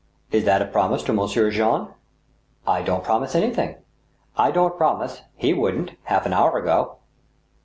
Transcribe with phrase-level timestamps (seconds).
[0.31, 1.91] "Is that a promise to Monsieur Jean?"•*
[2.65, 3.75] I don't promise anything.
[4.35, 6.95] I won't promise— he wouldn't, half an hour ago."